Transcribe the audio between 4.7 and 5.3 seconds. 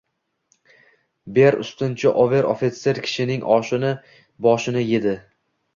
ejdi